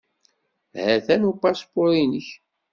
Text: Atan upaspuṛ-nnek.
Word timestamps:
Atan 0.95 1.21
upaspuṛ-nnek. 1.31 2.27